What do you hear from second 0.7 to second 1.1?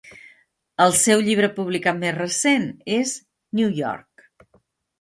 El